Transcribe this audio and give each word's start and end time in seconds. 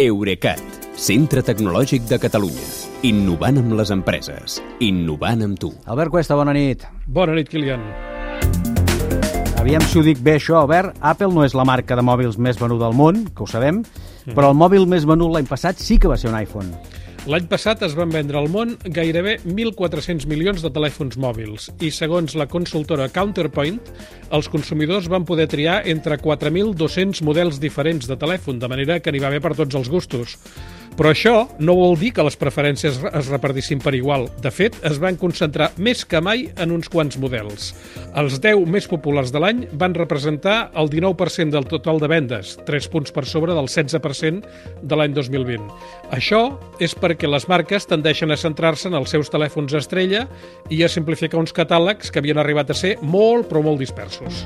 Eurecat, 0.00 0.60
centre 0.96 1.42
tecnològic 1.44 2.06
de 2.08 2.16
Catalunya. 2.16 2.68
Innovant 3.04 3.58
amb 3.60 3.74
les 3.76 3.90
empreses. 3.92 4.54
Innovant 4.80 5.42
amb 5.44 5.58
tu. 5.60 5.68
Albert 5.92 6.14
Cuesta, 6.14 6.38
bona 6.40 6.54
nit. 6.56 6.86
Bona 7.04 7.34
nit, 7.36 7.50
Kilian. 7.52 7.82
Aviam 9.60 9.84
si 9.84 10.00
ho 10.00 10.04
dic 10.06 10.22
bé 10.24 10.38
això, 10.38 10.62
Albert. 10.62 10.96
Apple 11.04 11.28
no 11.34 11.44
és 11.44 11.52
la 11.52 11.66
marca 11.68 11.98
de 11.98 12.04
mòbils 12.06 12.40
més 12.40 12.56
venuda 12.56 12.86
del 12.86 12.96
món, 12.96 13.26
que 13.28 13.44
ho 13.44 13.50
sabem, 13.50 13.82
però 14.32 14.54
el 14.54 14.56
mòbil 14.56 14.88
més 14.88 15.04
venut 15.04 15.34
l'any 15.34 15.50
passat 15.50 15.76
sí 15.76 16.00
que 16.00 16.08
va 16.08 16.16
ser 16.16 16.32
un 16.32 16.38
iPhone. 16.40 16.72
L'any 17.28 17.44
passat 17.50 17.82
es 17.84 17.92
van 17.92 18.08
vendre 18.08 18.38
al 18.40 18.46
món 18.48 18.70
gairebé 18.96 19.34
1.400 19.44 20.24
milions 20.30 20.62
de 20.64 20.70
telèfons 20.72 21.18
mòbils 21.20 21.68
i, 21.84 21.90
segons 21.92 22.32
la 22.40 22.46
consultora 22.48 23.10
Counterpoint, 23.12 23.76
els 24.32 24.48
consumidors 24.48 25.10
van 25.12 25.26
poder 25.28 25.50
triar 25.52 25.82
entre 25.92 26.16
4.200 26.16 27.20
models 27.26 27.60
diferents 27.60 28.08
de 28.08 28.16
telèfon, 28.16 28.56
de 28.62 28.72
manera 28.72 29.00
que 29.04 29.12
n'hi 29.12 29.20
va 29.20 29.28
haver 29.28 29.42
per 29.44 29.52
tots 29.58 29.76
els 29.76 29.92
gustos. 29.92 30.38
Però 31.00 31.12
això 31.14 31.34
no 31.62 31.76
vol 31.78 31.94
dir 31.96 32.10
que 32.12 32.24
les 32.26 32.36
preferències 32.36 32.98
es 33.08 33.28
repartissin 33.30 33.80
per 33.80 33.94
igual. 33.96 34.26
De 34.42 34.50
fet, 34.52 34.74
es 34.84 34.98
van 35.00 35.16
concentrar 35.20 35.70
més 35.80 36.02
que 36.04 36.20
mai 36.20 36.48
en 36.60 36.74
uns 36.74 36.90
quants 36.92 37.16
models. 37.22 37.70
Els 38.20 38.40
10 38.42 38.66
més 38.68 38.88
populars 38.90 39.30
de 39.32 39.40
l'any 39.40 39.62
van 39.80 39.94
representar 39.96 40.58
el 40.76 40.90
19% 40.92 41.54
del 41.54 41.68
total 41.70 42.02
de 42.02 42.10
vendes, 42.10 42.56
3 42.66 42.90
punts 42.92 43.14
per 43.16 43.24
sobre 43.24 43.56
del 43.56 43.70
16% 43.70 44.50
de 44.82 44.98
l'any 44.98 45.14
2020. 45.16 45.70
Això 46.16 46.42
és 46.82 46.92
perquè 47.10 47.26
les 47.26 47.48
marques 47.50 47.88
tendeixen 47.90 48.30
a 48.30 48.38
centrar-se 48.38 48.86
en 48.86 48.94
els 48.94 49.10
seus 49.10 49.30
telèfons 49.32 49.74
estrella 49.74 50.26
i 50.70 50.84
a 50.86 50.88
simplificar 50.88 51.40
uns 51.40 51.54
catàlegs 51.56 52.12
que 52.12 52.22
havien 52.22 52.38
arribat 52.38 52.70
a 52.70 52.76
ser 52.78 52.96
molt, 53.02 53.48
però 53.50 53.64
molt 53.66 53.82
dispersos. 53.82 54.44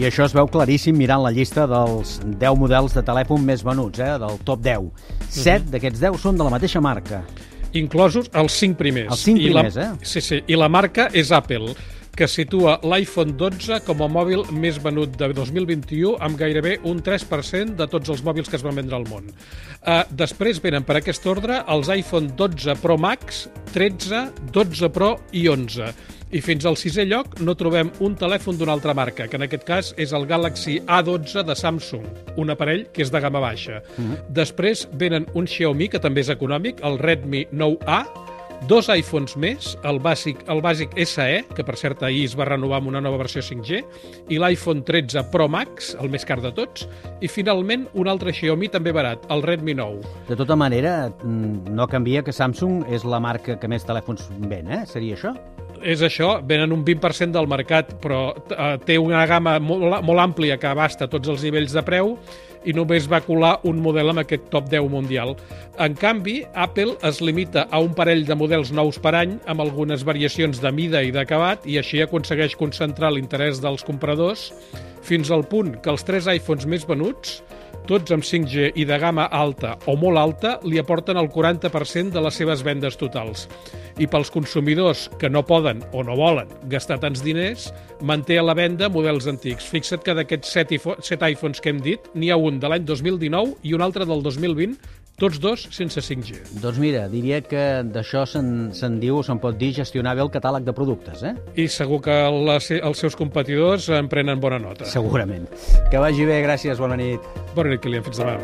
I 0.00 0.06
això 0.08 0.24
es 0.24 0.32
veu 0.32 0.46
claríssim 0.48 0.96
mirant 0.96 1.20
la 1.20 1.32
llista 1.34 1.66
dels 1.68 2.20
10 2.24 2.56
models 2.56 2.94
de 2.96 3.02
telèfon 3.04 3.42
més 3.44 3.64
venuts, 3.66 4.00
eh, 4.00 4.14
del 4.22 4.38
top 4.48 4.62
10. 4.64 4.86
7 5.28 5.66
d'aquests 5.74 6.00
10 6.00 6.22
són 6.22 6.38
de 6.38 6.46
la 6.46 6.54
mateixa 6.54 6.80
marca. 6.80 7.24
inclosos 7.72 8.26
els 8.34 8.52
5 8.58 8.74
primers. 8.74 9.12
Els 9.12 9.20
cinc 9.22 9.38
I 9.38 9.50
la, 9.52 9.60
primers, 9.62 9.76
eh? 9.76 9.90
Sí, 10.02 10.20
sí, 10.20 10.40
i 10.50 10.56
la 10.58 10.66
marca 10.68 11.04
és 11.14 11.30
Apple, 11.30 11.74
que 12.20 12.26
situa 12.28 12.74
l'iPhone 12.84 13.32
12 13.40 13.78
com 13.86 14.02
a 14.04 14.06
mòbil 14.12 14.42
més 14.52 14.76
venut 14.84 15.14
de 15.16 15.30
2021 15.32 16.18
amb 16.20 16.36
gairebé 16.36 16.74
un 16.84 16.98
3% 17.00 17.78
de 17.78 17.86
tots 17.88 18.12
els 18.12 18.20
mòbils 18.26 18.50
que 18.52 18.58
es 18.58 18.64
van 18.66 18.76
vendre 18.76 18.98
al 18.98 19.06
món. 19.08 19.30
Uh, 19.80 20.02
després 20.12 20.60
venen 20.60 20.84
per 20.84 20.98
aquest 20.98 21.24
ordre 21.32 21.62
els 21.72 21.88
iPhone 21.88 22.34
12 22.36 22.74
Pro 22.82 22.98
Max, 23.00 23.46
13, 23.72 24.50
12 24.52 24.90
Pro 24.92 25.14
i 25.32 25.46
11. 25.48 25.88
I 26.36 26.42
fins 26.44 26.68
al 26.68 26.76
sisè 26.76 27.06
lloc 27.08 27.40
no 27.40 27.56
trobem 27.56 27.88
un 28.04 28.12
telèfon 28.20 28.60
d'una 28.60 28.76
altra 28.76 28.92
marca, 28.92 29.24
que 29.24 29.40
en 29.40 29.46
aquest 29.46 29.64
cas 29.64 29.94
és 29.96 30.12
el 30.12 30.28
Galaxy 30.28 30.76
A12 30.84 31.46
de 31.48 31.56
Samsung, 31.56 32.04
un 32.36 32.52
aparell 32.52 32.84
que 32.92 33.00
és 33.00 33.10
de 33.10 33.24
gamma 33.24 33.40
baixa. 33.40 33.80
Després 34.28 34.84
venen 34.92 35.24
un 35.32 35.48
Xiaomi, 35.48 35.88
que 35.88 36.04
també 36.04 36.20
és 36.20 36.30
econòmic, 36.36 36.84
el 36.84 37.00
Redmi 37.00 37.46
9A, 37.50 38.02
dos 38.68 38.88
iPhones 38.92 39.36
més, 39.40 39.74
el 39.88 40.00
bàsic, 40.02 40.42
el 40.52 40.60
bàsic 40.64 40.92
SE, 41.06 41.42
que 41.56 41.64
per 41.66 41.76
cert 41.80 42.02
ahir 42.06 42.26
es 42.28 42.36
va 42.38 42.48
renovar 42.48 42.80
amb 42.80 42.90
una 42.92 43.00
nova 43.04 43.20
versió 43.22 43.42
5G, 43.44 43.80
i 44.28 44.40
l'iPhone 44.40 44.84
13 44.86 45.24
Pro 45.32 45.48
Max, 45.48 45.94
el 46.00 46.10
més 46.12 46.26
car 46.28 46.40
de 46.44 46.52
tots, 46.56 46.86
i 47.20 47.30
finalment 47.30 47.86
un 47.94 48.10
altre 48.10 48.34
Xiaomi 48.36 48.70
també 48.72 48.92
barat, 48.96 49.24
el 49.32 49.44
Redmi 49.46 49.76
9. 49.78 50.04
De 50.28 50.36
tota 50.36 50.56
manera, 50.56 51.08
mm, 51.22 51.72
no 51.76 51.88
canvia 51.88 52.22
que 52.22 52.32
Samsung 52.36 52.84
és 52.90 53.04
la 53.04 53.20
marca 53.20 53.58
que 53.58 53.68
més 53.68 53.86
telèfons 53.86 54.28
ven, 54.50 54.68
eh? 54.68 54.84
Seria 54.86 55.16
això? 55.16 55.34
És 55.80 56.02
això, 56.04 56.34
venen 56.44 56.74
un 56.74 56.84
20% 56.84 57.32
del 57.32 57.48
mercat, 57.48 57.94
però 58.02 58.30
eh, 58.36 58.76
té 58.84 58.98
una 59.00 59.24
gamma 59.28 59.58
molt, 59.62 60.00
molt 60.04 60.22
àmplia 60.22 60.58
que 60.60 60.68
abasta 60.68 61.08
tots 61.08 61.30
els 61.32 61.44
nivells 61.46 61.72
de 61.76 61.82
preu 61.86 62.16
i 62.68 62.74
només 62.76 63.06
va 63.08 63.22
colar 63.24 63.54
un 63.68 63.78
model 63.80 64.12
amb 64.12 64.20
aquest 64.20 64.50
top 64.52 64.68
10 64.68 64.90
mundial. 64.92 65.32
En 65.80 65.94
canvi, 65.96 66.40
Apple 66.52 66.98
es 67.08 67.22
limita 67.24 67.66
a 67.70 67.80
un 67.80 67.94
parell 67.96 68.26
de 68.28 68.36
models 68.36 68.72
nous 68.76 68.98
per 69.00 69.14
any 69.16 69.38
amb 69.48 69.64
algunes 69.64 70.04
variacions 70.04 70.60
de 70.60 70.72
mida 70.72 71.00
i 71.00 71.14
d'acabat 71.14 71.64
i 71.64 71.78
així 71.80 72.02
aconsegueix 72.04 72.58
concentrar 72.60 73.14
l'interès 73.14 73.62
dels 73.64 73.86
compradors 73.86 74.50
fins 75.06 75.32
al 75.32 75.46
punt 75.48 75.78
que 75.80 75.92
els 75.92 76.04
tres 76.04 76.28
iPhones 76.28 76.68
més 76.68 76.84
venuts 76.88 77.40
tots 77.88 78.12
amb 78.14 78.24
5G 78.26 78.72
i 78.78 78.84
de 78.86 78.98
gamma 79.02 79.26
alta 79.34 79.76
o 79.90 79.96
molt 79.98 80.20
alta, 80.20 80.56
li 80.62 80.78
aporten 80.78 81.18
el 81.18 81.30
40% 81.32 82.14
de 82.14 82.22
les 82.22 82.36
seves 82.38 82.64
vendes 82.66 82.98
totals. 83.00 83.48
I 84.00 84.06
pels 84.08 84.30
consumidors 84.32 85.08
que 85.20 85.28
no 85.28 85.42
poden 85.46 85.82
o 85.92 86.04
no 86.06 86.14
volen 86.16 86.48
gastar 86.72 87.00
tants 87.02 87.24
diners, 87.24 87.68
manté 88.00 88.38
a 88.38 88.44
la 88.46 88.54
venda 88.54 88.88
models 88.88 89.26
antics. 89.30 89.66
Fixa't 89.68 90.04
que 90.06 90.14
d'aquests 90.16 90.54
7, 90.56 90.80
7 91.02 91.32
iPhones 91.34 91.60
que 91.60 91.74
hem 91.74 91.82
dit, 91.84 92.10
n'hi 92.14 92.30
ha 92.30 92.38
un 92.38 92.60
de 92.62 92.70
l'any 92.70 92.86
2019 92.88 93.58
i 93.66 93.74
un 93.76 93.84
altre 93.84 94.06
del 94.08 94.22
2020, 94.24 94.78
tots 95.20 95.38
dos 95.38 95.66
sense 95.76 96.00
5G. 96.00 96.40
Doncs 96.62 96.80
mira, 96.80 97.04
diria 97.12 97.42
que 97.44 97.64
d'això 97.84 98.24
se'n 98.28 98.70
se 98.76 98.88
diu 99.02 99.20
se'n 99.26 99.40
pot 99.42 99.58
dir 99.60 99.74
gestionar 99.76 100.16
bé 100.16 100.24
el 100.24 100.32
catàleg 100.32 100.64
de 100.64 100.74
productes, 100.76 101.22
eh? 101.28 101.34
I 101.60 101.68
segur 101.68 102.00
que 102.06 102.16
les, 102.48 102.70
els 102.80 103.04
seus 103.04 103.18
competidors 103.20 103.90
en 103.92 104.08
prenen 104.08 104.40
bona 104.40 104.58
nota. 104.62 104.88
Segurament. 104.88 105.46
Que 105.92 106.00
vagi 106.00 106.24
bé, 106.24 106.40
gràcies, 106.46 106.80
bona 106.80 106.96
nit. 106.96 107.20
Bona 107.54 107.74
nit, 107.74 107.84
Kilian. 107.84 108.06
Fins 108.08 108.22
demà. 108.22 108.38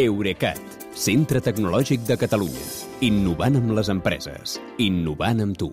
Eurecat, 0.00 0.58
centre 0.98 1.44
tecnològic 1.44 2.08
de 2.08 2.16
Catalunya. 2.18 2.64
Innovant 3.06 3.60
amb 3.60 3.76
les 3.76 3.92
empreses. 3.92 4.58
Innovant 4.82 5.44
amb 5.44 5.60
tu. 5.60 5.70